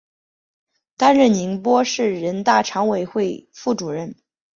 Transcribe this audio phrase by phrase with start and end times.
[0.97, 4.15] 担任宁波市人大常委会副主任。